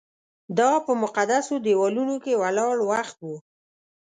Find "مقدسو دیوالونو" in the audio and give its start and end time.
1.03-2.15